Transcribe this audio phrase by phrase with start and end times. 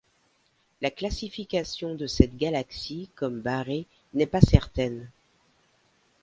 [0.81, 3.85] La classification de cette galaxie comme barrée
[4.15, 5.07] n'est pas certaine.